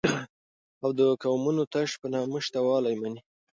او 0.83 0.89
دقومونو 0.99 1.63
تش 1.73 1.89
په 2.01 2.07
نامه 2.13 2.39
شته 2.45 2.59
والى 2.65 2.93
مني 3.01 3.21